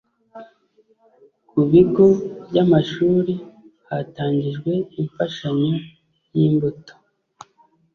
ku 1.49 1.57
bigo 1.69 2.07
by 2.47 2.57
amashuri 2.63 3.33
hatangijwe 3.89 4.71
imfashanyo 5.01 5.73
y’imbuto 6.37 6.93